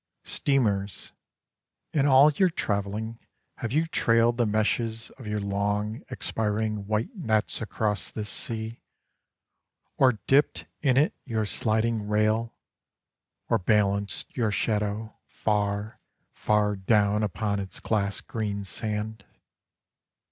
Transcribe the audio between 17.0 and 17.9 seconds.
upon its